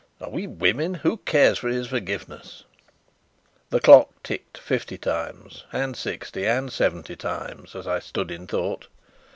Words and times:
"Are 0.19 0.31
we 0.31 0.47
women? 0.47 0.95
Who 0.95 1.17
cares 1.17 1.59
for 1.59 1.67
his 1.69 1.85
forgiveness?" 1.85 2.63
The 3.69 3.79
clock 3.79 4.09
ticked 4.23 4.57
fifty 4.57 4.97
times, 4.97 5.63
and 5.71 5.95
sixty 5.95 6.47
and 6.47 6.73
seventy 6.73 7.15
times, 7.15 7.75
as 7.75 7.85
I 7.85 7.99
stood 7.99 8.31
in 8.31 8.47
thought. 8.47 8.87